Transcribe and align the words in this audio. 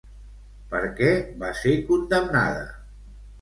Per 0.71 0.79
què 0.99 1.09
va 1.43 1.51
ser 1.59 1.75
condemnada? 1.91 2.65